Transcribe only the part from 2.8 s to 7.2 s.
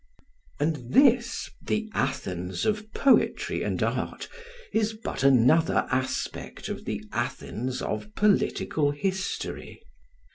poetry and art, is but another aspect of the